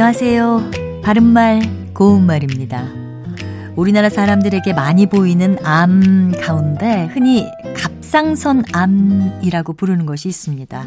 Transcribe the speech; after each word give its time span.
안녕하세요. 0.00 0.70
바른말, 1.02 1.60
고운말입니다. 1.92 2.86
우리나라 3.74 4.08
사람들에게 4.08 4.72
많이 4.72 5.06
보이는 5.06 5.58
암 5.64 6.30
가운데 6.40 7.06
흔히 7.06 7.48
갑상선 7.74 8.62
암이라고 8.72 9.72
부르는 9.72 10.06
것이 10.06 10.28
있습니다. 10.28 10.86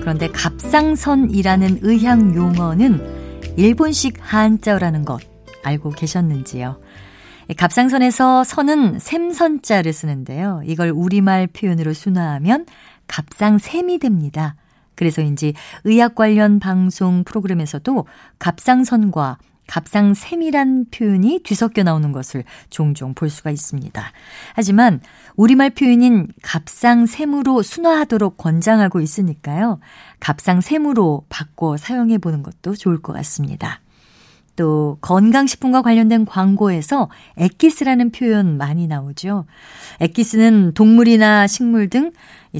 그런데 0.00 0.28
갑상선이라는 0.28 1.80
의학 1.82 2.34
용어는 2.34 3.54
일본식 3.58 4.16
한자어라는 4.20 5.04
것 5.04 5.20
알고 5.62 5.90
계셨는지요? 5.90 6.80
갑상선에서 7.58 8.42
선은 8.42 9.00
샘선자를 9.00 9.92
쓰는데요. 9.92 10.62
이걸 10.64 10.88
우리말 10.88 11.48
표현으로 11.48 11.92
순화하면 11.92 12.64
갑상샘이 13.06 13.98
됩니다. 13.98 14.56
그래서인지 14.96 15.54
의학 15.84 16.14
관련 16.14 16.58
방송 16.58 17.22
프로그램에서도 17.24 18.06
갑상선과 18.38 19.38
갑상샘이란 19.66 20.86
표현이 20.90 21.40
뒤섞여 21.42 21.82
나오는 21.82 22.12
것을 22.12 22.44
종종 22.70 23.14
볼 23.14 23.28
수가 23.30 23.50
있습니다. 23.50 24.12
하지만 24.54 25.00
우리말 25.36 25.70
표현인 25.70 26.28
갑상샘으로 26.42 27.62
순화하도록 27.62 28.38
권장하고 28.38 29.00
있으니까요. 29.00 29.80
갑상샘으로 30.20 31.24
바꿔 31.28 31.76
사용해 31.76 32.18
보는 32.18 32.42
것도 32.42 32.74
좋을 32.76 33.02
것 33.02 33.12
같습니다. 33.14 33.80
또 34.56 34.98
건강식품과 35.02 35.82
관련된 35.82 36.24
광고에서 36.24 37.08
엑기스라는 37.36 38.10
표현 38.10 38.56
많이 38.56 38.86
나오죠. 38.86 39.44
엑기스는 40.00 40.72
동물이나 40.74 41.46
식물 41.46 41.88
등 41.88 42.12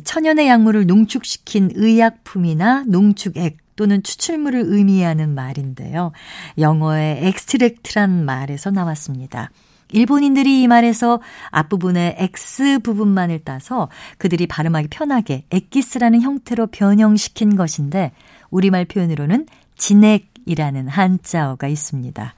천연의 0.05 0.47
약물을 0.47 0.87
농축시킨 0.87 1.71
의약품이나 1.75 2.85
농축액 2.87 3.59
또는 3.77 4.03
추출물을 4.03 4.63
의미하는 4.67 5.35
말인데요. 5.35 6.13
영어의 6.59 7.27
extract란 7.27 8.25
말에서 8.25 8.71
나왔습니다. 8.71 9.51
일본인들이 9.93 10.63
이 10.63 10.67
말에서 10.67 11.21
앞부분의 11.51 12.17
ex 12.19 12.81
부분만을 12.81 13.41
따서 13.45 13.89
그들이 14.19 14.47
발음하기 14.47 14.89
편하게 14.89 15.45
엑기스라는 15.51 16.23
형태로 16.23 16.69
변형시킨 16.69 17.55
것인데 17.55 18.13
우리말 18.51 18.87
표현으로는 18.87 19.47
진액 19.77 20.36
이라는 20.47 20.89
한자어가 20.89 21.69
있습니다. 21.69 22.35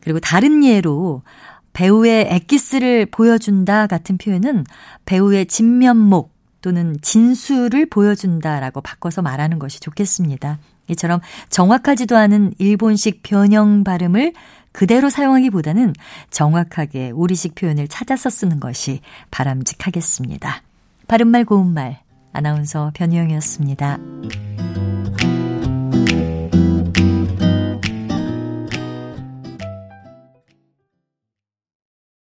그리고 0.00 0.20
다른 0.20 0.64
예로 0.64 1.22
배우의 1.72 2.26
엑기스를 2.30 3.06
보여준다 3.06 3.86
같은 3.86 4.18
표현은 4.18 4.64
배우의 5.06 5.46
진면목 5.46 6.32
또는 6.60 6.96
진수를 7.00 7.86
보여준다라고 7.86 8.80
바꿔서 8.80 9.22
말하는 9.22 9.58
것이 9.58 9.80
좋겠습니다. 9.80 10.58
이처럼 10.88 11.20
정확하지도 11.48 12.16
않은 12.16 12.54
일본식 12.58 13.22
변형 13.22 13.84
발음을 13.84 14.32
그대로 14.72 15.10
사용하기보다는 15.10 15.94
정확하게 16.30 17.10
우리식 17.10 17.54
표현을 17.54 17.88
찾아서 17.88 18.30
쓰는 18.30 18.60
것이 18.60 19.00
바람직하겠습니다. 19.30 20.62
바른말 21.08 21.44
고운말 21.44 22.00
아나운서 22.32 22.90
변희영이었습니다. 22.94 23.98